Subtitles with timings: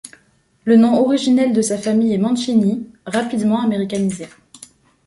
[0.65, 4.25] Le nom originel de sa famille est Manchini, rapidement américanisé.